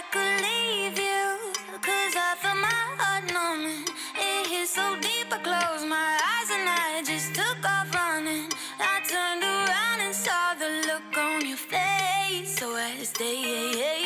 I 0.00 0.02
could 0.12 0.36
leave 0.48 0.98
you. 0.98 1.52
Cause 1.82 2.14
I 2.16 2.34
felt 2.40 2.56
my 2.56 2.82
heart 3.00 3.24
numbing. 3.34 3.84
It 4.16 4.46
hit 4.46 4.66
so 4.66 4.96
deep, 4.98 5.28
I 5.30 5.38
closed 5.44 5.86
my 5.86 6.10
eyes 6.32 6.50
and 6.56 6.66
I 6.66 7.02
just 7.04 7.34
took 7.34 7.60
off 7.68 7.94
running. 7.94 8.48
I 8.78 8.94
turned 9.12 9.42
around 9.44 10.00
and 10.00 10.14
saw 10.14 10.54
the 10.54 10.70
look 10.88 11.18
on 11.18 11.46
your 11.46 11.58
face. 11.58 12.58
So 12.58 12.74
I 12.74 12.96
stayed. 13.02 13.99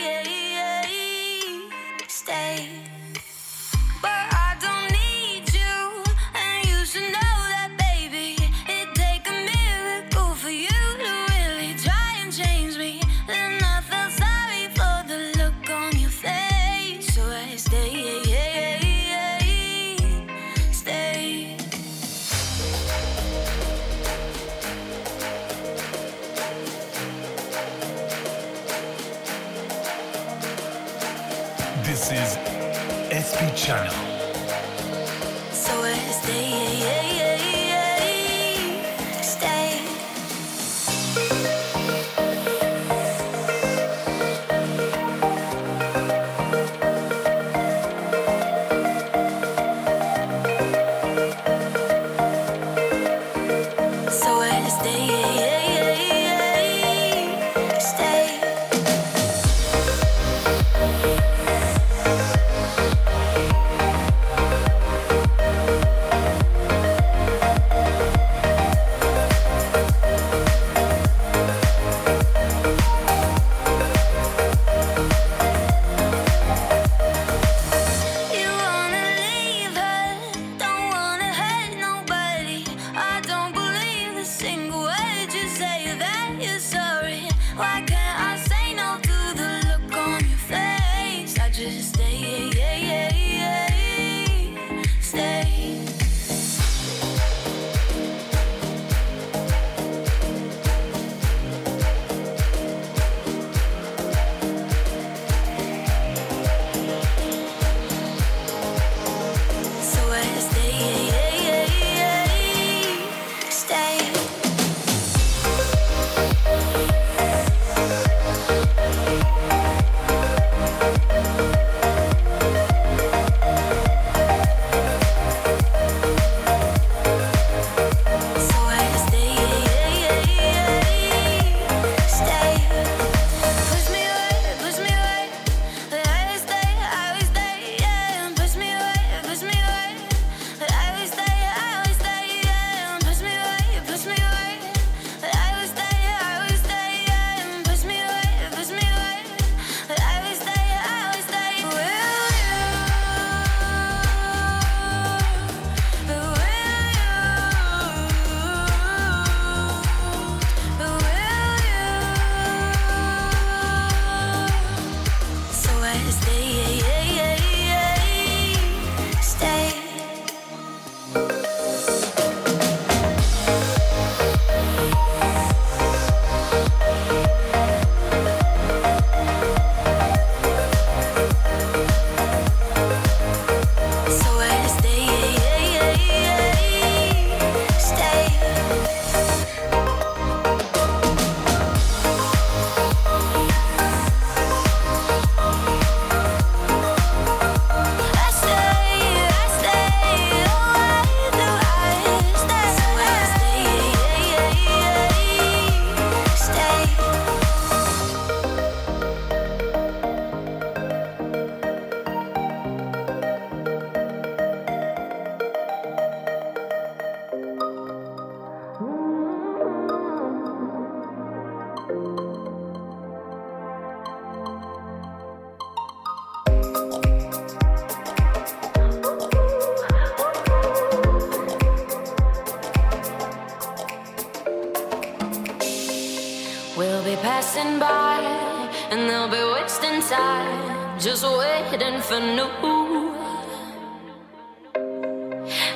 just 241.05 241.23
waiting 241.23 242.01
for 242.01 242.19
new. 242.19 242.49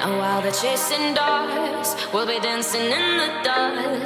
And 0.00 0.16
while 0.16 0.40
they're 0.40 0.50
chasing 0.52 1.12
dogs, 1.12 1.94
we'll 2.14 2.26
be 2.26 2.40
dancing 2.40 2.80
in 2.80 3.18
the 3.18 3.28
dark. 3.44 3.97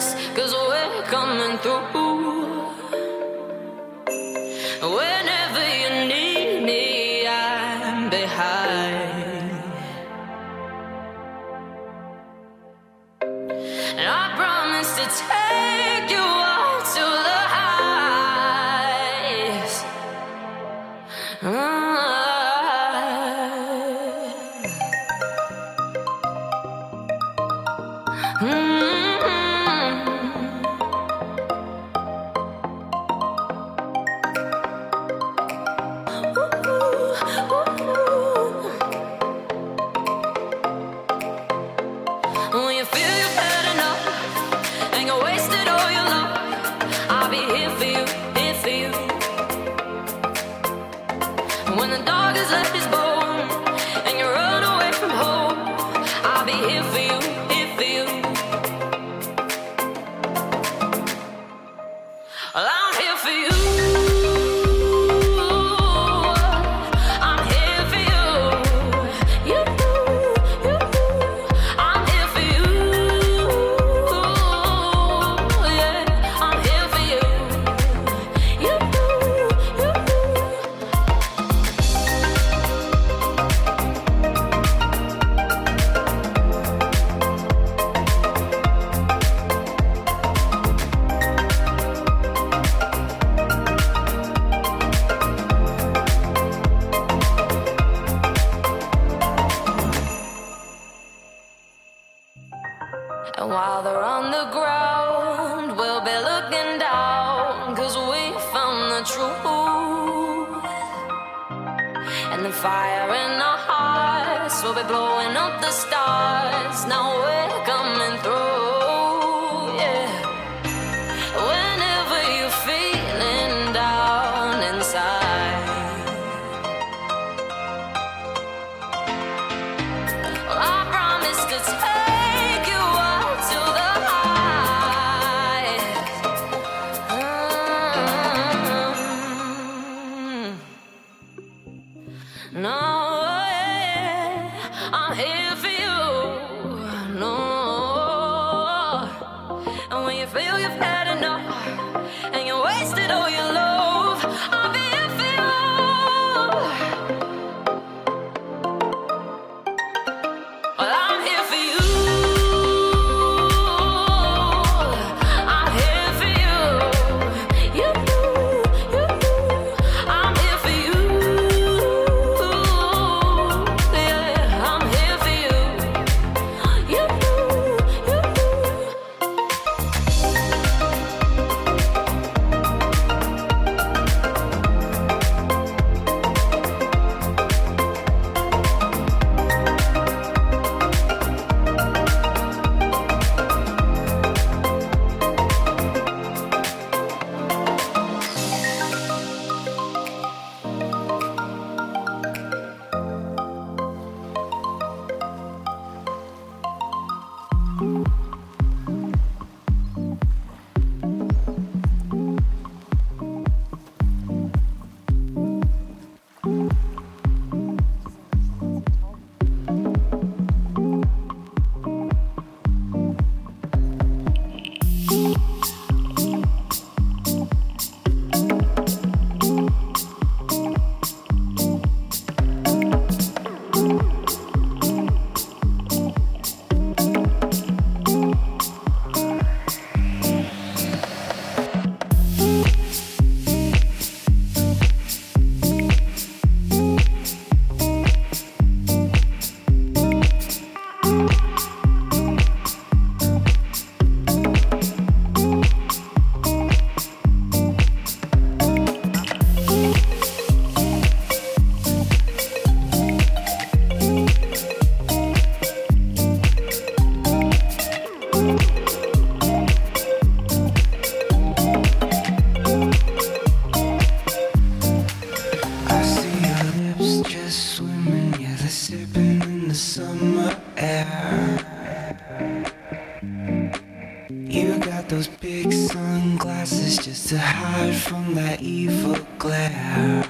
is 286.98 287.06
just 287.06 287.28
to 287.28 287.38
hide 287.38 287.94
from 287.94 288.34
that 288.34 288.60
evil 288.60 289.16
glare. 289.38 290.22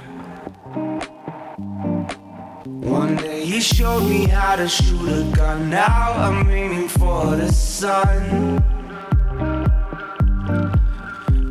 One 2.65 3.15
day 3.17 3.43
you 3.43 3.59
showed 3.59 4.03
me 4.03 4.27
how 4.27 4.55
to 4.55 4.67
shoot 4.69 5.09
a 5.09 5.23
gun, 5.35 5.69
now 5.69 6.13
I'm 6.13 6.49
aiming 6.49 6.87
for 6.87 7.35
the 7.35 7.51
sun. 7.51 8.63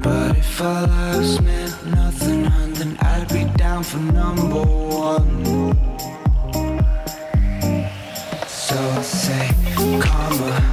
But 0.00 0.38
if 0.38 0.61
our 0.62 0.87
lives 0.87 1.40
meant 1.42 1.76
nothing, 1.88 2.42
then 2.78 2.97
I'd 3.00 3.28
be 3.28 3.45
down 3.59 3.83
for 3.83 3.99
number 3.99 4.64
one. 4.64 5.33
So 8.47 8.76
I 8.99 9.02
say, 9.02 9.50
karma. 10.00 10.71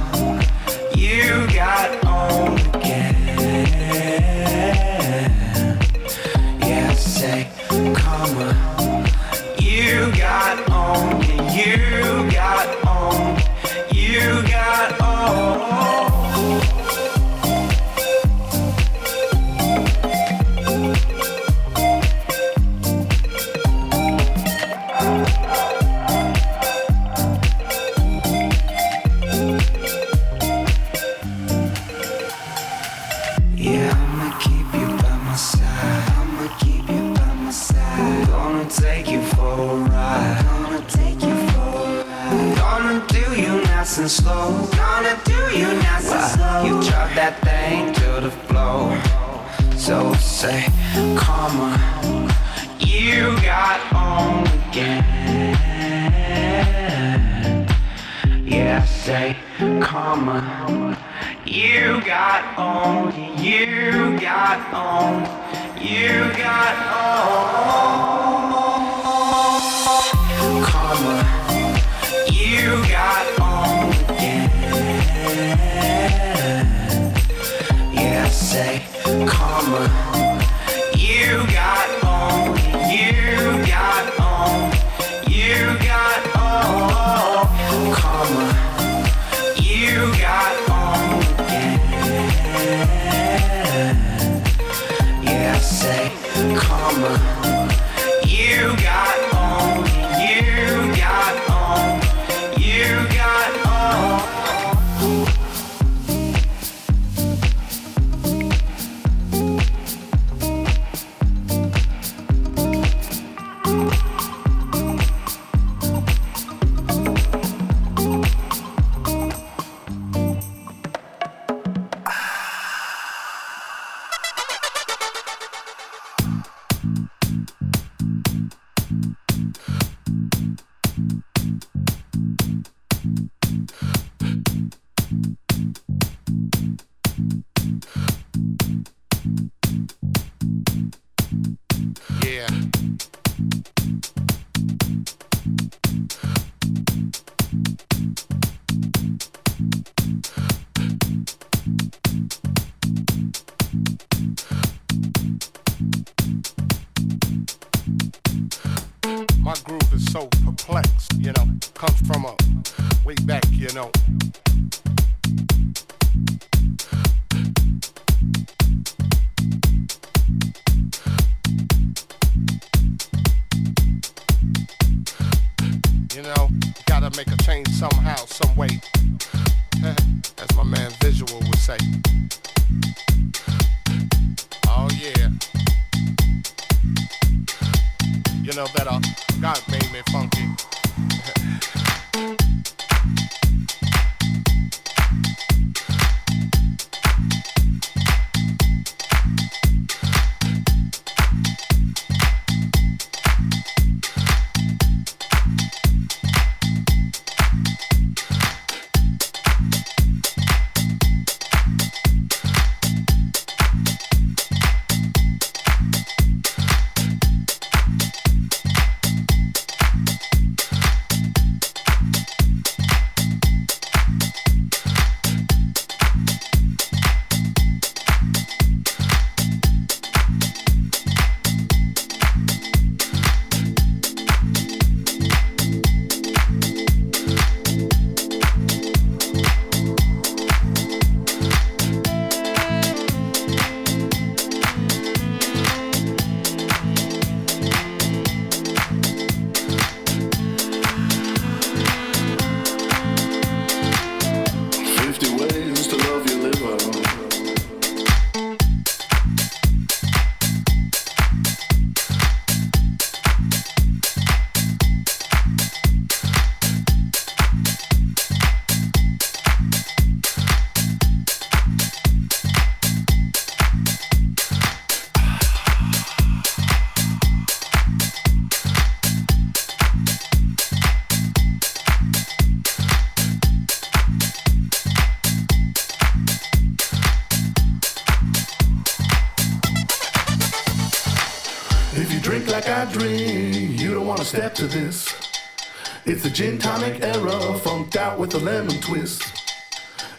With 298.20 298.34
a 298.34 298.38
lemon 298.38 298.78
twist. 298.82 299.22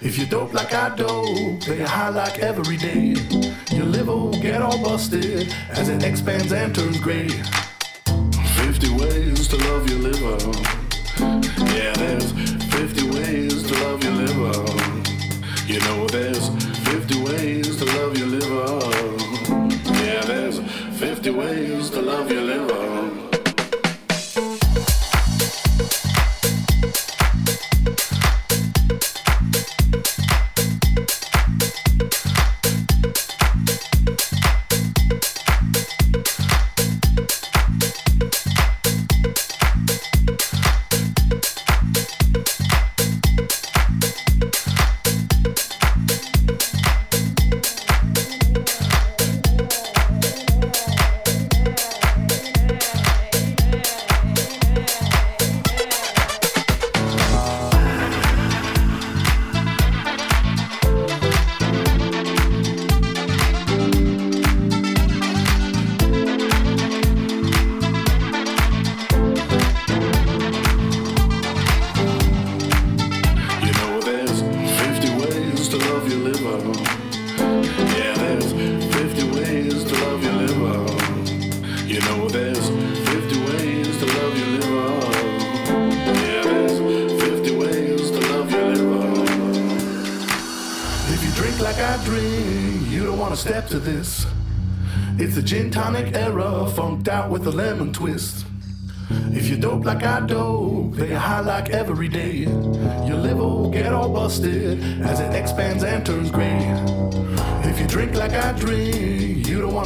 If 0.02 0.18
you 0.18 0.26
dope 0.26 0.56
like 0.56 0.74
I 0.74 0.90
dope, 0.96 1.62
then 1.66 1.78
you 1.78 1.86
high 1.86 2.10
like 2.10 2.40
every 2.40 2.76
day. 2.76 3.14
Your 3.72 3.86
liver 3.86 4.16
will 4.16 4.42
get 4.42 4.60
all 4.60 4.82
busted 4.84 5.54
as 5.70 5.88
it 5.88 6.04
expands 6.04 6.52
and 6.52 6.74
turns 6.74 7.00
gray. 7.00 7.30
Fifty 8.58 8.90
ways 8.90 9.48
to 9.50 9.58
love 9.70 9.88
your 9.88 10.00
liver. 10.00 10.40
Yeah, 11.78 11.94
there's 11.94 12.32
50 12.74 13.12
ways 13.12 13.62
to 13.70 13.74
love 13.84 14.04
your 14.04 14.14
liver. 14.14 14.58
You 15.72 15.80
know, 15.82 16.08
there's 16.08 16.50
50 16.90 17.24
ways 17.24 17.78
to 17.78 17.86
love 17.86 18.18
your 18.18 18.30
liver. 18.30 18.80
Yeah, 20.04 20.24
there's 20.26 20.60
50 20.98 21.30
ways 21.30 21.92
to 21.92 22.02
love 22.02 22.32
your 22.32 22.42
liver. 22.42 23.01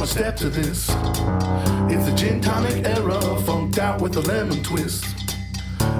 Wanna 0.06 0.18
step 0.20 0.36
to 0.36 0.48
this. 0.48 0.88
It's 1.90 2.06
the 2.06 2.14
gin 2.16 2.40
tonic 2.40 2.86
era, 2.86 3.20
funked 3.40 3.78
out 3.78 4.00
with 4.00 4.16
a 4.16 4.20
lemon 4.20 4.62
twist. 4.62 5.04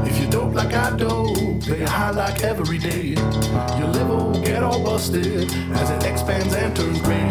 If 0.05 0.21
you 0.21 0.29
dope 0.31 0.55
like 0.55 0.75
I 0.75 0.97
dope, 0.97 1.63
they 1.65 1.85
high 1.85 2.11
like 2.11 2.43
every 2.43 2.79
day. 2.79 3.17
Your 3.79 3.89
liver 3.89 4.17
will 4.17 4.43
get 4.43 4.63
all 4.63 4.83
busted 4.83 5.51
as 5.73 5.91
it 5.91 6.05
expands 6.05 6.55
and 6.55 6.75
turns 6.77 7.01
gray. 7.01 7.29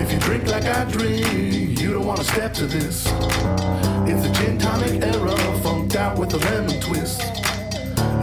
If 0.00 0.12
you 0.12 0.18
drink 0.20 0.46
like 0.46 0.64
I 0.64 0.84
drink, 0.84 1.80
you 1.80 1.92
don't 1.92 2.06
wanna 2.06 2.24
step 2.24 2.54
to 2.54 2.66
this. 2.66 3.06
It's 4.08 4.22
the 4.26 4.32
gin 4.38 4.58
tonic 4.58 5.02
era, 5.02 5.36
funked 5.62 5.96
out 5.96 6.18
with 6.18 6.32
a 6.34 6.38
lemon 6.38 6.80
twist. 6.80 7.20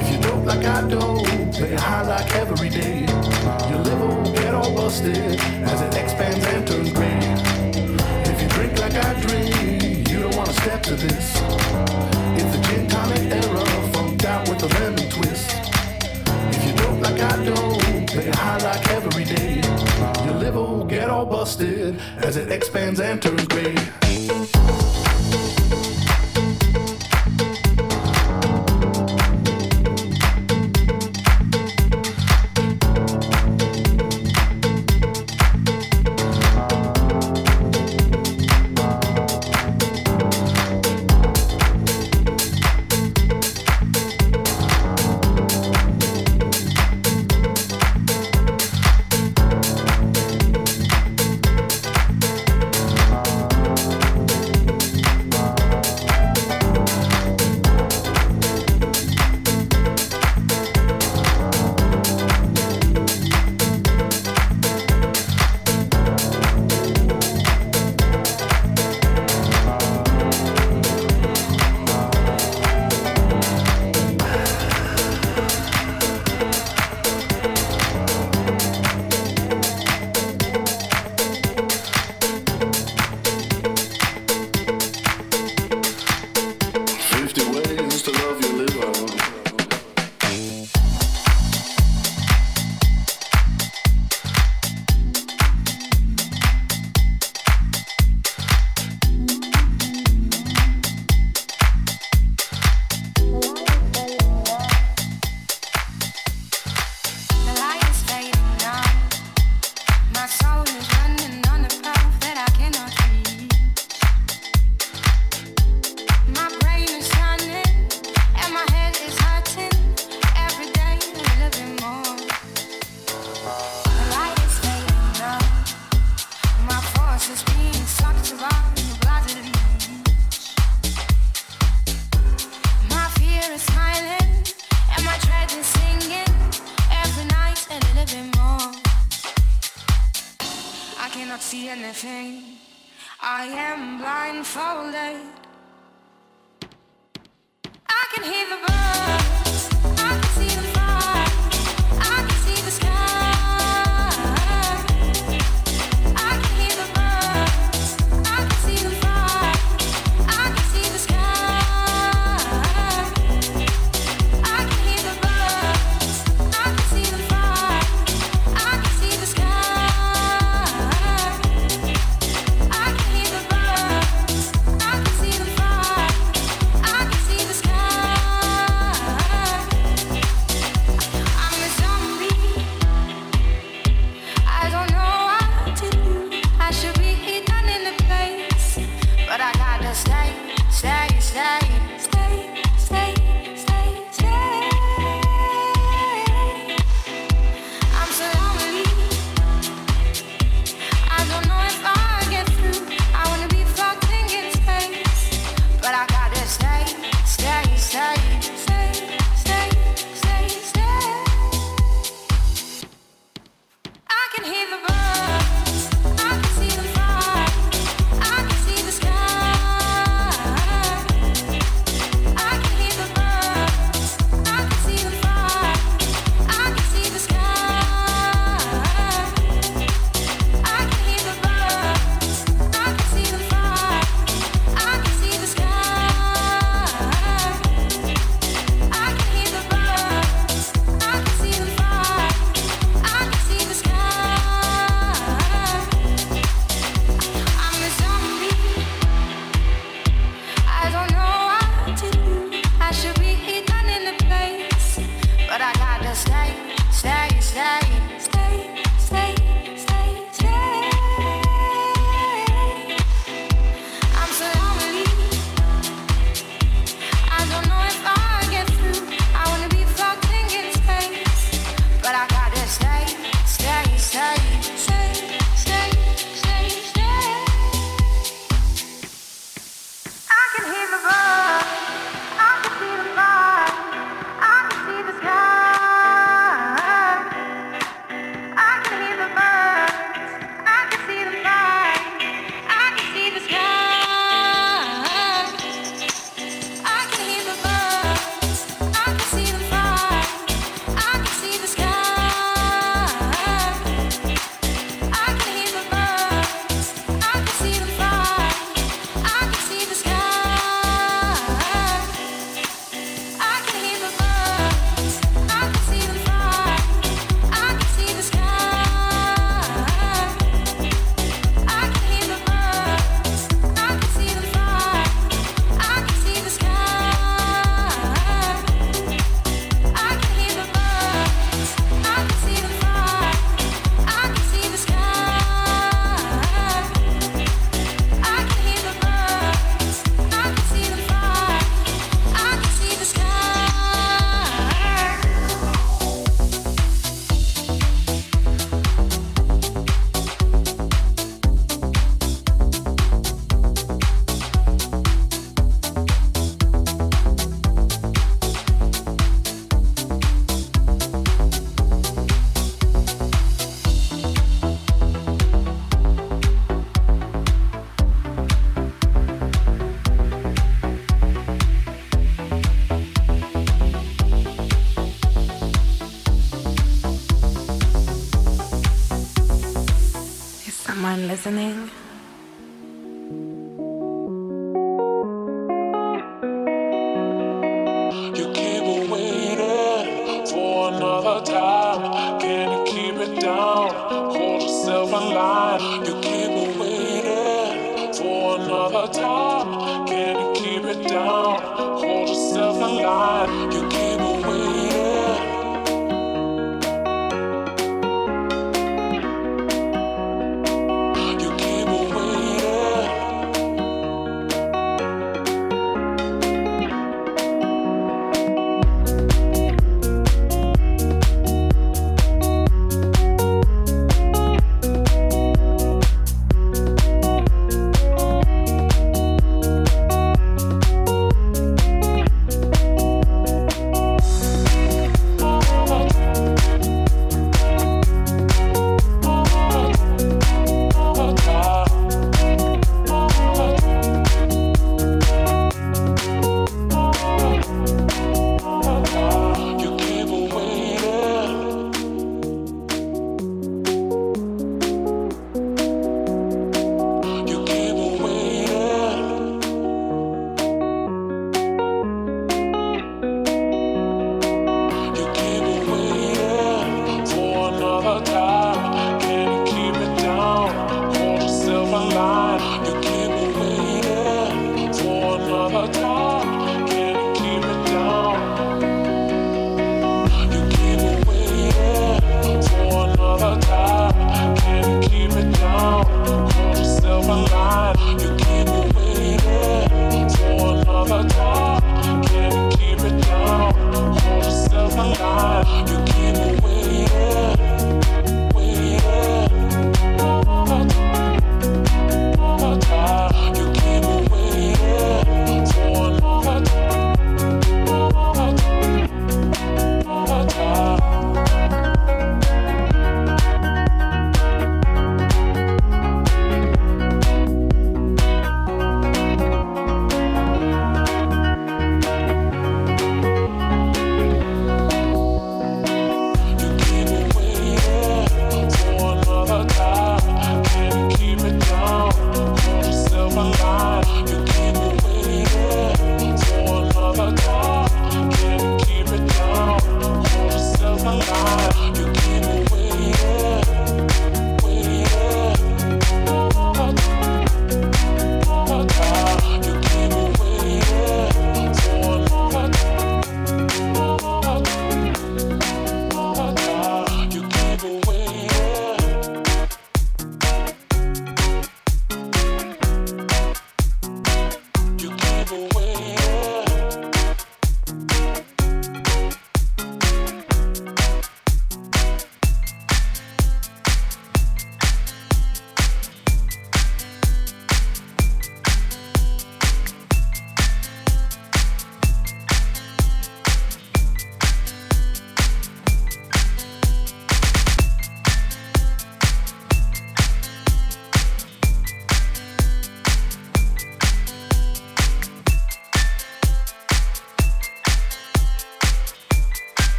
If 0.00 0.10
you 0.12 0.20
dope 0.20 0.44
like 0.44 0.64
I 0.64 0.88
dope, 0.88 1.26
they 1.56 1.74
high 1.74 2.02
like 2.02 2.34
every 2.36 2.68
day. 2.68 3.00
Your 3.70 3.80
liver 3.80 4.06
will 4.06 4.32
get 4.32 4.54
all 4.54 4.74
busted 4.74 5.40
as 5.70 5.80
it 5.80 5.94
expands 5.96 6.44
and 6.46 6.66
turns 6.66 6.92
gray. 6.92 7.21
Don't 10.82 10.98
wanna 10.98 11.08
this. 11.08 11.36
It's 12.36 12.56
the 12.56 12.62
gin 12.68 12.88
tonic 12.88 13.32
era, 13.32 13.64
funked 13.92 14.24
out 14.24 14.48
with 14.48 14.62
a 14.62 14.66
lemon 14.78 15.08
twist. 15.10 15.50
If 16.54 16.66
you 16.66 16.72
dope 16.74 17.00
like 17.00 17.20
I 17.20 17.44
dope, 17.44 18.06
play 18.08 18.30
high 18.30 18.58
like 18.58 18.88
every 18.90 19.24
day. 19.24 19.60
Your 20.24 20.34
liver 20.34 20.60
will 20.60 20.84
get 20.84 21.08
all 21.08 21.26
busted 21.26 22.00
as 22.18 22.36
it 22.36 22.50
expands 22.50 23.00
and 23.00 23.20
turns 23.20 23.46
gray. 23.46 23.74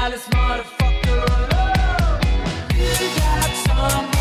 Motherfucker. 0.00 1.20
You 2.74 3.08
got 3.20 3.50
someone 3.66 4.19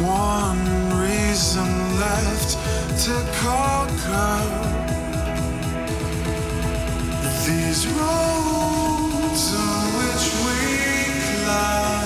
one 0.00 0.64
reason 1.00 1.66
left 1.98 2.52
to 3.04 3.14
conquer 3.40 4.38
these 7.44 7.86
roads 7.88 9.54
on 9.54 9.84
which 9.98 10.24
we 10.44 11.44
climb. 11.44 11.97